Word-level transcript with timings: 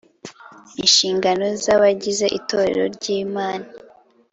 Inshingano 0.83 1.45
z 1.61 1.65
abagize 1.75 2.25
itorero 2.39 2.83
ryimana 2.95 3.67